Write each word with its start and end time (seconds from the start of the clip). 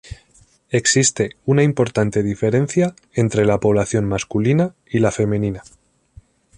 Existe 0.71 1.35
una 1.45 1.61
importante 1.61 2.23
diferencia 2.23 2.95
entre 3.13 3.45
la 3.45 3.59
población 3.59 4.05
masculina 4.05 4.73
y 4.89 4.97
la 4.97 5.11
femenina. 5.11 5.61